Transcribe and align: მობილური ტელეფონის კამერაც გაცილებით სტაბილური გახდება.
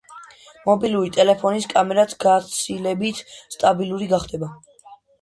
მობილური 0.69 1.11
ტელეფონის 1.17 1.69
კამერაც 1.75 2.17
გაცილებით 2.25 3.23
სტაბილური 3.37 4.13
გახდება. 4.19 4.55